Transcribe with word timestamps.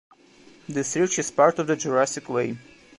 This 0.67 0.95
ridge 0.95 1.19
is 1.19 1.29
part 1.29 1.59
of 1.59 1.67
the 1.67 1.75
Jurassic 1.75 2.27
Way. 2.27 2.57